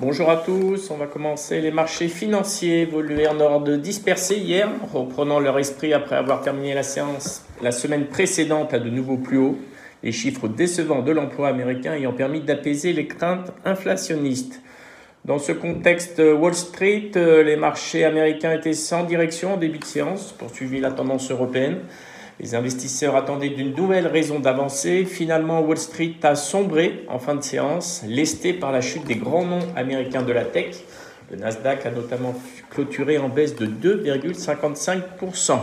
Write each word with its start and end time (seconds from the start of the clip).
Bonjour 0.00 0.30
à 0.30 0.36
tous, 0.36 0.92
on 0.92 0.96
va 0.96 1.08
commencer. 1.08 1.60
Les 1.60 1.72
marchés 1.72 2.06
financiers 2.06 2.82
évoluaient 2.82 3.26
en 3.26 3.40
ordre 3.40 3.74
dispersé 3.74 4.36
hier, 4.36 4.68
reprenant 4.92 5.40
leur 5.40 5.58
esprit 5.58 5.92
après 5.92 6.14
avoir 6.14 6.40
terminé 6.40 6.72
la 6.72 6.84
séance 6.84 7.44
la 7.60 7.72
semaine 7.72 8.06
précédente 8.06 8.72
à 8.72 8.78
de 8.78 8.90
nouveaux 8.90 9.16
plus 9.16 9.38
hauts. 9.38 9.58
Les 10.04 10.12
chiffres 10.12 10.46
décevants 10.46 11.02
de 11.02 11.10
l'emploi 11.10 11.48
américain 11.48 11.94
ayant 11.94 12.12
permis 12.12 12.40
d'apaiser 12.40 12.92
les 12.92 13.08
craintes 13.08 13.52
inflationnistes. 13.64 14.62
Dans 15.24 15.40
ce 15.40 15.50
contexte, 15.50 16.22
Wall 16.22 16.54
Street, 16.54 17.10
euh, 17.16 17.42
les 17.42 17.56
marchés 17.56 18.04
américains 18.04 18.52
étaient 18.52 18.74
sans 18.74 19.02
direction 19.02 19.54
en 19.54 19.56
début 19.56 19.80
de 19.80 19.84
séance, 19.84 20.30
poursuivi 20.30 20.78
la 20.78 20.92
tendance 20.92 21.28
européenne. 21.32 21.78
Les 22.40 22.54
investisseurs 22.54 23.16
attendaient 23.16 23.48
d'une 23.48 23.74
nouvelle 23.74 24.06
raison 24.06 24.38
d'avancer. 24.38 25.04
Finalement, 25.04 25.60
Wall 25.60 25.76
Street 25.76 26.14
a 26.22 26.36
sombré 26.36 27.04
en 27.08 27.18
fin 27.18 27.34
de 27.34 27.42
séance, 27.42 28.04
lesté 28.06 28.52
par 28.52 28.70
la 28.70 28.80
chute 28.80 29.04
des 29.06 29.16
grands 29.16 29.44
noms 29.44 29.66
américains 29.74 30.22
de 30.22 30.32
la 30.32 30.44
tech. 30.44 30.76
Le 31.32 31.36
Nasdaq 31.36 31.84
a 31.84 31.90
notamment 31.90 32.34
clôturé 32.70 33.18
en 33.18 33.28
baisse 33.28 33.56
de 33.56 33.66
2,55%. 33.66 35.58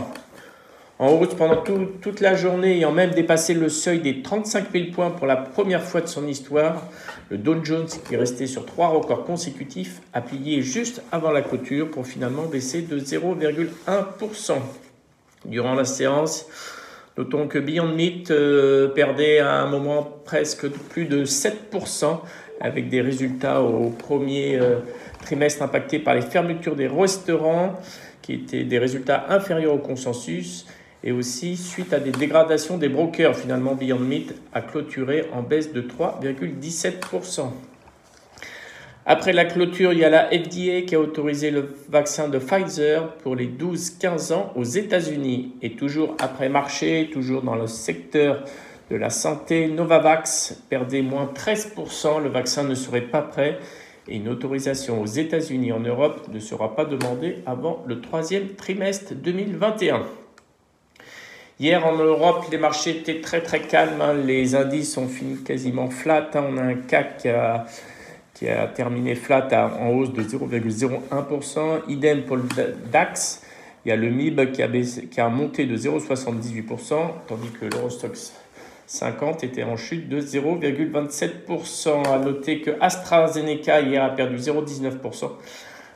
En 0.98 1.12
hausse 1.12 1.34
pendant 1.34 1.56
toute 1.56 2.20
la 2.20 2.34
journée, 2.34 2.76
ayant 2.76 2.92
même 2.92 3.10
dépassé 3.10 3.54
le 3.54 3.70
seuil 3.70 4.00
des 4.00 4.22
35 4.22 4.70
000 4.72 4.84
points 4.94 5.10
pour 5.10 5.26
la 5.26 5.36
première 5.36 5.82
fois 5.82 6.02
de 6.02 6.06
son 6.06 6.26
histoire, 6.26 6.82
le 7.30 7.38
Dow 7.38 7.64
Jones, 7.64 7.88
qui 8.06 8.14
est 8.14 8.18
resté 8.18 8.46
sur 8.46 8.66
trois 8.66 8.88
records 8.88 9.24
consécutifs, 9.24 10.00
a 10.12 10.20
plié 10.20 10.60
juste 10.62 11.02
avant 11.10 11.32
la 11.32 11.42
clôture 11.42 11.90
pour 11.90 12.06
finalement 12.06 12.44
baisser 12.44 12.82
de 12.82 12.98
0,1% 12.98 14.52
durant 15.48 15.74
la 15.74 15.84
séance. 15.84 16.46
Notons 17.16 17.48
que 17.48 17.58
Beyond 17.58 17.94
Meat 17.94 18.30
euh, 18.30 18.88
perdait 18.88 19.38
à 19.38 19.62
un 19.62 19.70
moment 19.70 20.02
presque 20.24 20.68
plus 20.68 21.06
de 21.06 21.24
7% 21.24 22.20
avec 22.60 22.88
des 22.88 23.00
résultats 23.00 23.62
au 23.62 23.90
premier 23.90 24.58
euh, 24.58 24.80
trimestre 25.22 25.62
impactés 25.62 25.98
par 25.98 26.14
les 26.14 26.22
fermetures 26.22 26.76
des 26.76 26.86
restaurants 26.86 27.80
qui 28.20 28.34
étaient 28.34 28.64
des 28.64 28.78
résultats 28.78 29.26
inférieurs 29.30 29.74
au 29.74 29.78
consensus 29.78 30.66
et 31.04 31.12
aussi 31.12 31.56
suite 31.56 31.92
à 31.92 32.00
des 32.00 32.10
dégradations 32.10 32.76
des 32.76 32.88
brokers. 32.88 33.36
Finalement, 33.36 33.74
Beyond 33.74 33.98
Meat 33.98 34.34
a 34.52 34.60
clôturé 34.60 35.26
en 35.32 35.42
baisse 35.42 35.72
de 35.72 35.80
3,17%. 35.80 37.50
Après 39.08 39.32
la 39.32 39.44
clôture, 39.44 39.92
il 39.92 40.00
y 40.00 40.04
a 40.04 40.10
la 40.10 40.26
FDA 40.30 40.82
qui 40.84 40.96
a 40.96 40.98
autorisé 40.98 41.52
le 41.52 41.76
vaccin 41.88 42.26
de 42.26 42.40
Pfizer 42.40 43.14
pour 43.18 43.36
les 43.36 43.46
12-15 43.46 44.32
ans 44.32 44.52
aux 44.56 44.64
États-Unis. 44.64 45.54
Et 45.62 45.76
toujours 45.76 46.16
après 46.18 46.48
marché, 46.48 47.08
toujours 47.12 47.42
dans 47.42 47.54
le 47.54 47.68
secteur 47.68 48.42
de 48.90 48.96
la 48.96 49.10
santé, 49.10 49.68
Novavax 49.68 50.60
perdait 50.68 51.02
moins 51.02 51.30
13%. 51.32 52.20
Le 52.20 52.30
vaccin 52.30 52.64
ne 52.64 52.74
serait 52.74 53.02
pas 53.02 53.22
prêt 53.22 53.60
et 54.08 54.16
une 54.16 54.28
autorisation 54.28 55.00
aux 55.00 55.06
États-Unis 55.06 55.70
en 55.70 55.80
Europe 55.80 56.26
ne 56.32 56.40
sera 56.40 56.74
pas 56.74 56.84
demandée 56.84 57.44
avant 57.46 57.84
le 57.86 58.00
troisième 58.00 58.54
trimestre 58.54 59.14
2021. 59.14 60.04
Hier 61.60 61.86
en 61.86 61.94
Europe, 61.96 62.46
les 62.50 62.58
marchés 62.58 62.90
étaient 62.90 63.20
très 63.20 63.40
très 63.40 63.60
calmes. 63.60 64.00
Hein. 64.00 64.14
Les 64.14 64.56
indices 64.56 64.98
ont 64.98 65.06
fini 65.06 65.44
quasiment 65.44 65.90
flat. 65.90 66.28
Hein. 66.34 66.44
On 66.50 66.56
a 66.58 66.62
un 66.62 66.74
CAC 66.74 67.24
a 67.26 67.66
qui 68.36 68.48
a 68.50 68.66
terminé 68.66 69.14
flat 69.14 69.48
en 69.80 69.88
hausse 69.88 70.12
de 70.12 70.22
0,01%. 70.22 71.58
Idem 71.88 72.22
pour 72.22 72.36
le 72.36 72.44
DAX. 72.92 73.42
Il 73.84 73.88
y 73.88 73.92
a 73.92 73.96
le 73.96 74.10
MIB 74.10 74.52
qui 74.52 74.62
a, 74.62 74.68
qui 74.68 75.20
a 75.20 75.28
monté 75.30 75.64
de 75.64 75.74
0,78%, 75.76 76.94
tandis 77.26 77.50
que 77.50 77.64
l'Eurostox 77.64 78.34
50 78.86 79.42
était 79.42 79.62
en 79.62 79.76
chute 79.78 80.10
de 80.10 80.20
0,27%. 80.20 82.06
À 82.06 82.18
noter 82.18 82.60
que 82.60 82.72
AstraZeneca 82.78 83.80
hier 83.80 84.04
a 84.04 84.10
perdu 84.10 84.36
0,19% 84.36 85.30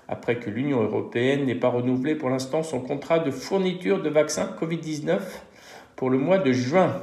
après 0.08 0.36
que 0.36 0.48
l'Union 0.48 0.82
européenne 0.82 1.44
n'ait 1.44 1.54
pas 1.54 1.68
renouvelé 1.68 2.14
pour 2.14 2.30
l'instant 2.30 2.62
son 2.62 2.80
contrat 2.80 3.18
de 3.18 3.30
fourniture 3.30 4.02
de 4.02 4.08
vaccins 4.08 4.48
Covid-19 4.60 5.18
pour 5.94 6.08
le 6.08 6.18
mois 6.18 6.38
de 6.38 6.52
juin. 6.52 6.96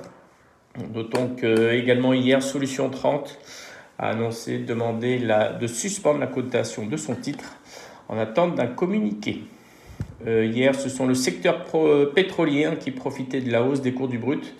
Notons 0.93 1.35
que 1.35 1.71
également 1.73 2.13
hier, 2.13 2.41
Solution 2.41 2.89
30 2.89 3.39
a 3.99 4.09
annoncé 4.09 4.59
demander 4.59 5.17
la, 5.19 5.53
de 5.53 5.67
suspendre 5.67 6.19
la 6.19 6.27
cotation 6.27 6.85
de 6.85 6.97
son 6.97 7.15
titre 7.15 7.55
en 8.09 8.17
attente 8.17 8.55
d'un 8.55 8.67
communiqué. 8.67 9.43
Euh, 10.25 10.45
hier, 10.45 10.75
ce 10.75 10.89
sont 10.89 11.05
le 11.05 11.13
secteur 11.13 11.65
pétrolier 12.13 12.69
qui 12.79 12.91
profitait 12.91 13.41
de 13.41 13.51
la 13.51 13.63
hausse 13.63 13.81
des 13.81 13.93
cours 13.93 14.07
du 14.07 14.17
brut. 14.17 14.55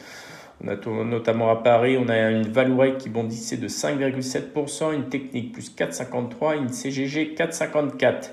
On 0.63 0.67
a 0.69 0.75
notamment 1.03 1.51
à 1.51 1.55
Paris, 1.57 1.97
on 1.99 2.09
a 2.09 2.31
une 2.31 2.47
Vallourec 2.47 2.97
qui 2.97 3.09
bondissait 3.09 3.57
de 3.57 3.67
5,7%, 3.67 4.93
une 4.93 5.09
technique 5.09 5.51
plus 5.51 5.71
4,53%, 5.75 6.57
une 6.57 6.69
CGG 6.69 7.35
4,54%. 7.37 8.31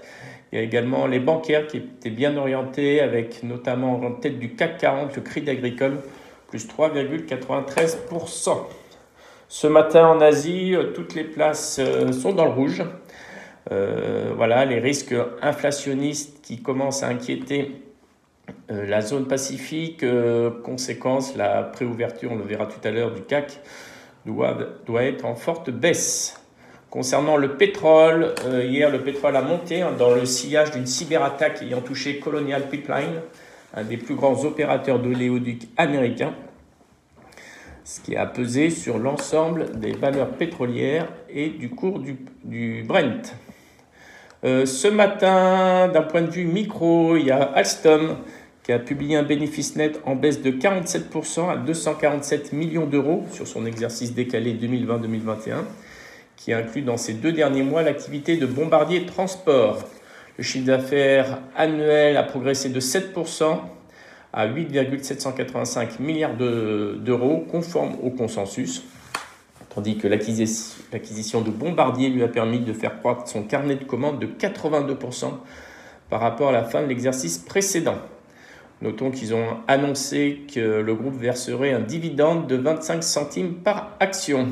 Il 0.52 0.58
y 0.58 0.60
a 0.60 0.62
également 0.64 1.06
les 1.06 1.18
bancaires 1.18 1.66
qui 1.66 1.78
étaient 1.78 2.10
bien 2.10 2.36
orientés, 2.36 3.00
avec 3.00 3.42
notamment 3.42 4.00
en 4.00 4.12
tête 4.12 4.38
du 4.38 4.54
CAC 4.54 4.78
40 4.78 5.16
le 5.16 5.22
Crédit 5.22 5.50
Agricole, 5.50 5.98
plus 6.48 6.66
3,93%. 6.66 8.58
Ce 9.56 9.68
matin 9.68 10.08
en 10.08 10.20
Asie, 10.20 10.74
euh, 10.74 10.90
toutes 10.94 11.14
les 11.14 11.22
places 11.22 11.76
euh, 11.78 12.10
sont 12.10 12.32
dans 12.32 12.44
le 12.44 12.50
rouge. 12.50 12.82
Euh, 13.70 14.32
voilà, 14.36 14.64
les 14.64 14.80
risques 14.80 15.14
inflationnistes 15.42 16.40
qui 16.42 16.60
commencent 16.60 17.04
à 17.04 17.06
inquiéter 17.06 17.70
la 18.68 19.00
zone 19.00 19.28
Pacifique. 19.28 20.04
conséquence, 20.64 21.36
la 21.36 21.62
préouverture, 21.62 22.32
on 22.32 22.36
le 22.36 22.42
verra 22.42 22.66
tout 22.66 22.80
à 22.82 22.90
l'heure, 22.90 23.12
du 23.12 23.22
CAC 23.22 23.60
doit, 24.26 24.58
doit 24.86 25.04
être 25.04 25.24
en 25.24 25.36
forte 25.36 25.70
baisse. 25.70 26.42
Concernant 26.90 27.36
le 27.36 27.56
pétrole, 27.56 28.34
hier 28.64 28.90
le 28.90 29.02
pétrole 29.02 29.36
a 29.36 29.42
monté 29.42 29.82
hein, 29.82 29.92
dans 29.96 30.12
le 30.12 30.26
sillage 30.26 30.72
d'une 30.72 30.86
cyberattaque 30.86 31.62
ayant 31.62 31.80
touché 31.80 32.18
Colonial 32.18 32.68
Pipeline, 32.68 33.20
un 33.72 33.84
des 33.84 33.98
plus 33.98 34.16
grands 34.16 34.44
opérateurs 34.44 34.98
d'oléoduc 34.98 35.68
américains 35.76 36.34
ce 37.84 38.00
qui 38.00 38.16
a 38.16 38.24
pesé 38.24 38.70
sur 38.70 38.98
l'ensemble 38.98 39.78
des 39.78 39.92
valeurs 39.92 40.30
pétrolières 40.30 41.06
et 41.28 41.50
du 41.50 41.68
cours 41.68 42.00
du, 42.00 42.82
Brent. 42.86 43.34
Euh, 44.44 44.64
ce 44.66 44.88
matin, 44.88 45.88
d'un 45.88 46.02
point 46.02 46.22
de 46.22 46.30
vue 46.30 46.46
micro, 46.46 47.16
il 47.16 47.26
y 47.26 47.30
a 47.30 47.42
Alstom 47.42 48.16
qui 48.62 48.72
a 48.72 48.78
publié 48.78 49.16
un 49.16 49.22
bénéfice 49.22 49.76
net 49.76 50.00
en 50.06 50.16
baisse 50.16 50.40
de 50.40 50.50
47% 50.50 51.50
à 51.50 51.56
247 51.56 52.54
millions 52.54 52.86
d'euros 52.86 53.26
sur 53.30 53.46
son 53.46 53.66
exercice 53.66 54.14
décalé 54.14 54.54
2020-2021, 54.54 55.64
qui 56.36 56.54
inclut 56.54 56.80
dans 56.80 56.96
ces 56.96 57.12
deux 57.12 57.32
derniers 57.32 57.62
mois 57.62 57.82
l'activité 57.82 58.38
de 58.38 58.46
bombardier 58.46 59.04
transport. 59.04 59.84
Le 60.38 60.42
chiffre 60.42 60.64
d'affaires 60.66 61.40
annuel 61.54 62.16
a 62.16 62.22
progressé 62.22 62.70
de 62.70 62.80
7%, 62.80 63.58
à 64.36 64.46
8,785 64.46 66.00
milliards 66.00 66.34
d'euros, 66.34 67.46
conforme 67.48 67.94
au 68.02 68.10
consensus, 68.10 68.82
tandis 69.72 69.96
que 69.96 70.08
l'acquisition 70.08 71.40
de 71.40 71.50
Bombardier 71.50 72.08
lui 72.08 72.24
a 72.24 72.28
permis 72.28 72.58
de 72.58 72.72
faire 72.72 72.98
croître 72.98 73.28
son 73.28 73.44
carnet 73.44 73.76
de 73.76 73.84
commandes 73.84 74.18
de 74.18 74.26
82% 74.26 75.26
par 76.10 76.20
rapport 76.20 76.48
à 76.48 76.52
la 76.52 76.64
fin 76.64 76.82
de 76.82 76.88
l'exercice 76.88 77.38
précédent. 77.38 77.98
Notons 78.82 79.12
qu'ils 79.12 79.34
ont 79.34 79.58
annoncé 79.68 80.40
que 80.52 80.80
le 80.80 80.94
groupe 80.94 81.16
verserait 81.16 81.72
un 81.72 81.80
dividende 81.80 82.48
de 82.48 82.56
25 82.56 83.04
centimes 83.04 83.54
par 83.54 83.96
action. 84.00 84.48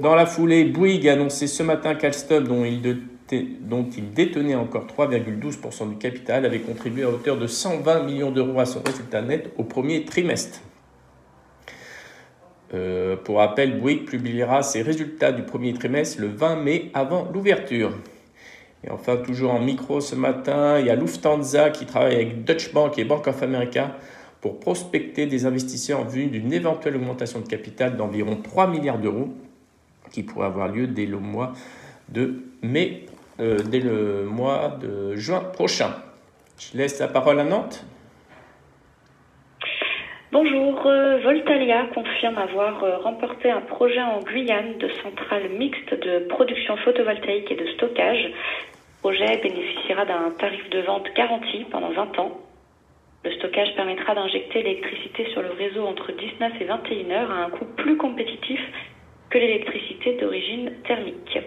Dans 0.00 0.14
la 0.14 0.26
foulée, 0.26 0.64
Bouygues 0.64 1.08
a 1.08 1.14
annoncé 1.14 1.48
ce 1.48 1.64
matin 1.64 1.96
qu'Alstom, 1.96 2.44
dont 2.44 2.64
il 2.64 2.80
de 2.80 2.98
dont 3.32 3.88
il 3.96 4.12
détenait 4.12 4.54
encore 4.54 4.86
3,12% 4.86 5.88
du 5.88 5.96
capital, 5.96 6.44
avait 6.44 6.60
contribué 6.60 7.04
à 7.04 7.10
hauteur 7.10 7.36
de 7.36 7.46
120 7.46 8.02
millions 8.04 8.30
d'euros 8.30 8.60
à 8.60 8.66
son 8.66 8.82
résultat 8.82 9.22
net 9.22 9.50
au 9.58 9.64
premier 9.64 10.04
trimestre. 10.04 10.60
Euh, 12.72 13.16
pour 13.16 13.38
rappel, 13.38 13.80
Bouygues 13.80 14.04
publiera 14.04 14.62
ses 14.62 14.82
résultats 14.82 15.32
du 15.32 15.42
premier 15.42 15.72
trimestre 15.72 16.20
le 16.20 16.28
20 16.28 16.56
mai 16.56 16.90
avant 16.94 17.28
l'ouverture. 17.32 17.92
Et 18.84 18.90
enfin, 18.90 19.16
toujours 19.16 19.52
en 19.52 19.60
micro 19.60 20.00
ce 20.00 20.14
matin, 20.14 20.78
il 20.78 20.86
y 20.86 20.90
a 20.90 20.94
Lufthansa 20.94 21.70
qui 21.70 21.84
travaille 21.84 22.14
avec 22.14 22.44
Deutsche 22.44 22.72
Bank 22.72 22.98
et 22.98 23.04
Bank 23.04 23.26
of 23.26 23.42
America 23.42 23.96
pour 24.40 24.58
prospecter 24.58 25.26
des 25.26 25.44
investisseurs 25.44 26.00
en 26.00 26.04
vue 26.04 26.26
d'une 26.26 26.52
éventuelle 26.52 26.96
augmentation 26.96 27.40
de 27.40 27.46
capital 27.46 27.96
d'environ 27.96 28.36
3 28.36 28.68
milliards 28.68 28.98
d'euros 28.98 29.28
qui 30.12 30.22
pourrait 30.22 30.46
avoir 30.46 30.68
lieu 30.68 30.86
dès 30.86 31.06
le 31.06 31.18
mois 31.18 31.52
de 32.08 32.42
mai 32.62 33.04
euh, 33.40 33.58
dès 33.64 33.80
le 33.80 34.24
mois 34.24 34.76
de 34.80 35.16
juin 35.16 35.40
prochain. 35.40 35.94
Je 36.58 36.76
laisse 36.76 37.00
la 37.00 37.08
parole 37.08 37.40
à 37.40 37.44
Nantes. 37.44 37.84
Bonjour, 40.32 40.86
euh, 40.86 41.18
Voltalia 41.24 41.86
confirme 41.92 42.38
avoir 42.38 42.84
euh, 42.84 42.98
remporté 42.98 43.50
un 43.50 43.62
projet 43.62 44.00
en 44.00 44.20
Guyane 44.20 44.78
de 44.78 44.88
centrale 45.02 45.48
mixte 45.48 45.92
de 45.92 46.26
production 46.28 46.76
photovoltaïque 46.76 47.50
et 47.50 47.56
de 47.56 47.66
stockage. 47.72 48.24
Le 48.26 49.00
projet 49.00 49.38
bénéficiera 49.42 50.04
d'un 50.04 50.30
tarif 50.38 50.70
de 50.70 50.82
vente 50.82 51.08
garanti 51.16 51.64
pendant 51.70 51.90
20 51.90 52.18
ans. 52.20 52.38
Le 53.24 53.32
stockage 53.32 53.74
permettra 53.74 54.14
d'injecter 54.14 54.62
l'électricité 54.62 55.26
sur 55.32 55.42
le 55.42 55.50
réseau 55.50 55.84
entre 55.84 56.12
19 56.12 56.52
et 56.60 56.64
21 56.64 57.10
heures 57.10 57.30
à 57.30 57.44
un 57.46 57.50
coût 57.50 57.66
plus 57.76 57.96
compétitif 57.96 58.60
que 59.30 59.38
l'électricité 59.38 60.16
d'origine 60.20 60.72
thermique. 60.86 61.38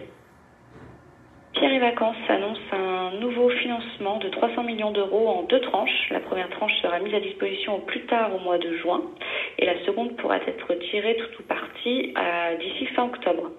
Vacances 1.80 2.16
annonce 2.30 2.60
un 2.72 3.12
nouveau 3.20 3.50
financement 3.50 4.18
de 4.18 4.30
300 4.30 4.64
millions 4.64 4.92
d'euros 4.92 5.28
en 5.28 5.44
deux 5.44 5.60
tranches. 5.60 6.10
La 6.12 6.22
première 6.22 6.50
tranche 6.50 6.72
sera 6.82 7.00
mise 7.00 7.14
à 7.14 7.20
disposition 7.20 7.76
au 7.76 7.80
plus 7.80 8.06
tard 8.06 8.34
au 8.34 8.40
mois 8.40 8.58
de 8.58 8.78
juin 8.78 9.02
et 9.60 9.66
la 9.66 9.84
seconde 9.86 10.16
pourra 10.16 10.38
être 10.38 10.74
tirée 10.90 11.18
tout 11.18 11.42
ou 11.42 11.44
partie 11.44 12.14
d'ici 12.60 12.86
fin 12.88 13.04
octobre. 13.06 13.52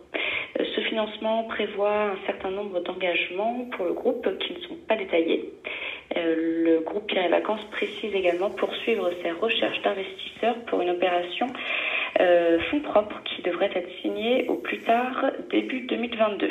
Euh, 0.60 0.64
ce 0.74 0.80
financement 0.82 1.44
prévoit 1.44 2.12
un 2.12 2.26
certain 2.26 2.50
nombre 2.50 2.80
d'engagements 2.80 3.66
pour 3.72 3.86
le 3.86 3.92
groupe 3.92 4.28
qui 4.38 4.54
ne 4.54 4.60
sont 4.60 4.76
pas 4.88 4.96
détaillés. 4.96 5.52
Euh, 6.16 6.34
le 6.64 6.80
groupe 6.80 7.06
Pierre 7.06 7.26
et 7.26 7.28
Vacances 7.28 7.64
précise 7.72 8.14
également 8.14 8.50
poursuivre 8.50 9.10
ses 9.22 9.32
recherches 9.32 9.82
d'investisseurs 9.82 10.56
pour 10.66 10.80
une 10.80 10.90
opération 10.90 11.46
euh, 12.20 12.60
fonds 12.70 12.80
propres 12.80 13.20
qui 13.24 13.42
devrait 13.42 13.70
être 13.74 13.90
signée 14.00 14.46
au 14.48 14.54
plus 14.54 14.78
tard 14.80 15.26
début 15.50 15.80
2022 15.80 16.48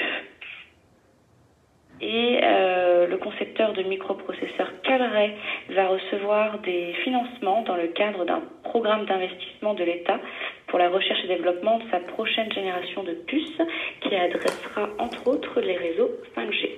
et 2.04 2.40
euh, 2.44 3.08
le 3.08 3.18
concepteur 3.18 3.72
de 3.74 3.82
microprocesseurs 3.84 4.72
Calray 4.84 5.36
va 5.70 5.88
recevoir 5.88 6.60
des 6.60 6.94
financements 7.04 7.62
dans 7.64 7.78
le 7.78 7.88
cadre 7.88 8.26
d'un 8.26 8.42
programme 8.64 9.06
d'investissement 9.06 9.74
de 9.74 9.86
l'État 9.86 10.20
pour 10.68 10.80
la 10.80 10.90
recherche 10.90 11.20
et 11.24 11.28
développement 11.28 11.80
de 11.80 11.84
sa 11.92 12.00
prochaine 12.00 12.52
génération 12.52 13.04
de 13.04 13.14
puces 13.14 13.62
qui 14.02 14.16
adressera 14.16 14.90
entre 15.00 15.28
autres 15.28 15.62
les 15.62 15.78
réseaux 15.78 16.12
5G. 16.36 16.72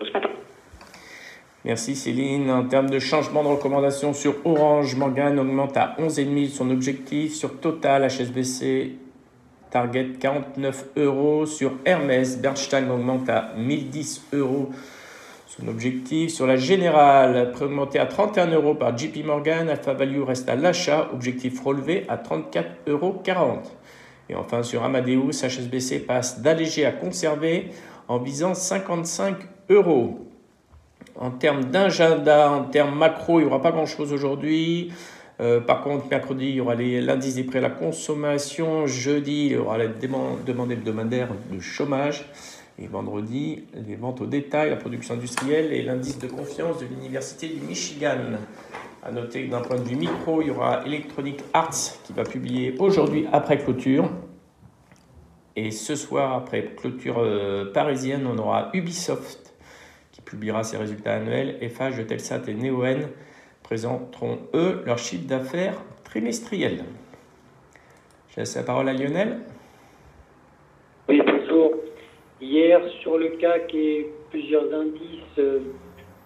ce 0.00 0.12
matin. 0.12 0.30
Merci 1.64 1.96
Céline. 1.96 2.50
En 2.50 2.68
termes 2.68 2.90
de 2.90 3.00
changement 3.00 3.42
de 3.42 3.48
recommandation 3.48 4.12
sur 4.12 4.34
Orange, 4.46 4.94
Morgan 4.94 5.38
augmente 5.40 5.76
à 5.76 5.96
11,5 5.98 6.48
son 6.50 6.70
objectif. 6.70 7.32
Sur 7.32 7.58
Total, 7.58 8.06
HSBC 8.06 9.03
target 9.74 10.12
49 10.20 10.84
euros. 10.96 11.46
Sur 11.46 11.72
Hermès, 11.84 12.38
Bernstein 12.38 12.88
augmente 12.90 13.28
à 13.28 13.50
1010 13.56 14.22
euros 14.32 14.70
son 15.48 15.66
objectif. 15.66 16.30
Sur 16.30 16.46
la 16.46 16.56
Générale, 16.56 17.50
préaugmenté 17.50 17.98
à 17.98 18.06
31 18.06 18.46
euros 18.52 18.76
par 18.76 18.96
JP 18.96 19.24
Morgan, 19.24 19.68
Alpha 19.68 19.92
Value 19.92 20.22
reste 20.22 20.48
à 20.48 20.54
l'achat, 20.54 21.10
objectif 21.12 21.60
relevé 21.60 22.04
à 22.08 22.16
34,40 22.16 22.64
euros. 22.86 23.22
Et 24.28 24.36
enfin 24.36 24.62
sur 24.62 24.84
Amadeus, 24.84 25.32
HSBC 25.42 26.00
passe 26.06 26.40
d'alléger 26.40 26.86
à 26.86 26.92
conserver 26.92 27.70
en 28.06 28.18
visant 28.18 28.54
55 28.54 29.36
euros. 29.70 30.28
En 31.16 31.30
termes 31.32 31.64
d'agenda, 31.64 32.52
en 32.52 32.62
termes 32.64 32.96
macro, 32.96 33.40
il 33.40 33.42
n'y 33.42 33.48
aura 33.48 33.60
pas 33.60 33.72
grand-chose 33.72 34.12
aujourd'hui. 34.12 34.92
Euh, 35.40 35.60
par 35.60 35.82
contre, 35.82 36.06
mercredi, 36.08 36.46
il 36.46 36.54
y 36.54 36.60
aura 36.60 36.74
l'indice 36.74 37.34
des 37.34 37.44
prix 37.44 37.58
à 37.58 37.62
la 37.62 37.70
consommation. 37.70 38.86
Jeudi, 38.86 39.46
il 39.46 39.52
y 39.52 39.56
aura 39.56 39.78
la 39.78 39.88
demande 39.88 40.70
hebdomadaire 40.70 41.28
de 41.50 41.60
chômage. 41.60 42.26
Et 42.78 42.86
vendredi, 42.86 43.64
les 43.86 43.94
ventes 43.94 44.20
au 44.20 44.26
détail, 44.26 44.70
la 44.70 44.76
production 44.76 45.14
industrielle 45.14 45.72
et 45.72 45.82
l'indice 45.82 46.18
de 46.18 46.26
confiance 46.26 46.80
de 46.80 46.86
l'Université 46.86 47.48
du 47.48 47.60
Michigan. 47.60 48.18
À 49.02 49.12
noter 49.12 49.46
que 49.46 49.50
d'un 49.50 49.60
point 49.60 49.76
de 49.76 49.84
vue 49.84 49.96
micro, 49.96 50.40
il 50.40 50.48
y 50.48 50.50
aura 50.50 50.84
Electronic 50.84 51.40
Arts 51.52 52.00
qui 52.04 52.12
va 52.12 52.24
publier 52.24 52.74
aujourd'hui 52.78 53.26
après 53.32 53.58
clôture. 53.58 54.10
Et 55.56 55.70
ce 55.70 55.94
soir, 55.94 56.32
après 56.32 56.74
clôture 56.76 57.18
euh, 57.18 57.72
parisienne, 57.72 58.26
on 58.26 58.38
aura 58.38 58.70
Ubisoft 58.72 59.54
qui 60.10 60.20
publiera 60.20 60.64
ses 60.64 60.76
résultats 60.76 61.14
annuels. 61.14 61.58
FH, 61.60 62.06
Telsat 62.06 62.42
et 62.48 62.54
Neoen 62.54 63.08
présenteront, 63.64 64.38
eux, 64.54 64.82
leur 64.86 64.98
chiffre 64.98 65.26
d'affaires 65.26 65.74
trimestriel. 66.04 66.84
Je 68.28 68.40
laisse 68.40 68.54
la 68.54 68.62
parole 68.62 68.88
à 68.88 68.92
Lionel. 68.92 69.40
Oui, 71.08 71.20
bonjour. 71.26 71.72
Hier, 72.40 72.80
sur 73.00 73.18
le 73.18 73.30
CAC 73.30 73.74
et 73.74 74.10
plusieurs 74.30 74.72
indices, 74.72 75.38
euh, 75.38 75.60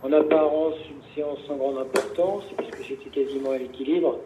en 0.02 0.12
apparence, 0.12 0.75
une 0.90 1.14
séance 1.14 1.38
sans 1.46 1.56
grande 1.56 1.79
importance, 1.79 2.44
puisque 2.56 2.88
c'était 2.88 3.11
quasiment 3.11 3.52
à 3.52 3.58
l'équilibre. 3.58 4.19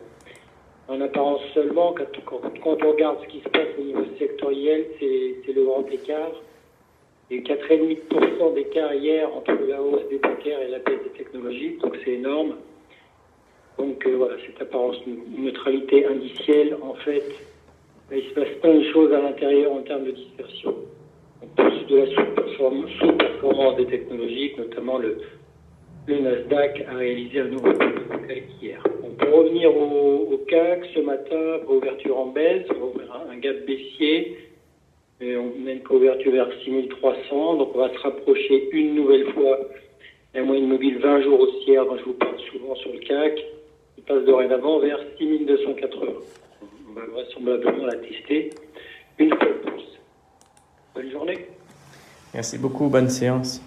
En 0.89 1.01
apparence 1.01 1.43
seulement, 1.55 1.95
quand, 1.95 2.85
on 2.85 2.91
regarde 2.91 3.19
ce 3.23 3.29
qui 3.29 3.41
se 3.41 3.49
passe 3.51 3.69
au 3.79 3.83
niveau 3.83 4.05
sectoriel, 4.19 4.87
c'est 4.99 5.53
le 5.53 5.65
grand 5.65 5.87
écart. 5.91 6.33
Il 7.31 7.37
y 7.37 7.41
eu 7.41 7.43
4,5% 7.43 8.55
d'écart 8.55 8.93
hier 8.95 9.29
entre 9.35 9.53
la 9.69 9.81
hausse 9.81 10.09
des 10.11 10.19
bancaires 10.19 10.61
et 10.61 10.69
la 10.69 10.79
baisse 10.81 11.03
des 11.05 11.19
technologies, 11.19 11.79
donc 11.81 11.97
c'est 12.05 12.13
énorme. 12.13 12.57
Donc 13.79 14.07
euh, 14.07 14.17
voilà, 14.17 14.35
cette 14.47 14.61
apparence 14.61 14.97
neutralité 15.07 16.07
indicielle, 16.07 16.77
en 16.83 16.95
fait, 16.95 17.25
il 18.15 18.23
se 18.23 18.35
passe 18.35 18.49
plein 18.61 18.75
de 18.75 18.85
choses 18.93 19.13
à 19.13 19.21
l'intérieur 19.21 19.73
en 19.73 19.83
termes 19.83 20.05
de 20.05 20.11
dispersion. 20.11 20.75
On 21.43 21.47
plus 21.47 21.87
de 21.87 21.97
la 21.97 22.07
sous-performance 22.07 23.77
des 23.77 23.87
technologies, 23.87 24.53
notamment 24.59 24.99
le, 24.99 25.19
Nasdaq 26.09 26.85
a 26.89 26.97
réalisé 26.97 27.41
un 27.41 27.49
nouveau 27.49 27.73
plus 27.73 28.43
hier. 28.61 28.83
On 29.03 29.11
peut 29.11 29.31
revenir 29.31 29.75
au, 29.75 30.39
CAC 30.49 30.85
ce 30.95 31.01
matin, 31.01 31.61
ouverture 31.69 32.19
en 32.19 32.27
baisse, 32.27 32.67
un 33.31 33.37
gap 33.39 33.57
baissier, 33.67 34.37
et 35.21 35.37
on 35.37 35.53
mène 35.59 35.81
couverture 35.83 36.33
vers 36.33 36.49
6300, 36.65 37.57
donc 37.57 37.71
on 37.75 37.79
va 37.79 37.93
se 37.93 37.99
rapprocher 37.99 38.69
une 38.73 38.97
nouvelle 38.97 39.27
fois 39.33 39.59
la 40.35 40.43
moyenne 40.43 40.67
mobile 40.67 40.99
20 40.99 41.23
jours 41.23 41.41
haussière 41.41 41.85
dont 41.87 41.97
je 41.97 42.05
vous 42.05 42.15
parle 42.15 42.39
souvent 42.51 42.75
sur 42.77 42.93
le 42.93 42.99
CAC, 42.99 43.39
passe 44.07 44.25
dorénavant 44.25 44.81
vers 44.81 44.99
6280. 45.19 46.07
On 46.89 46.93
va 46.93 47.07
vraisemblablement 47.07 47.87
la 47.87 47.97
tester 47.97 48.51
une 49.19 49.31
fois 49.31 49.47
de 49.47 49.71
plus. 49.71 50.01
Bonne 50.95 51.11
journée. 51.11 51.47
Merci 52.35 52.59
beaucoup, 52.59 52.89
bonne 52.89 53.09
séance. 53.09 53.63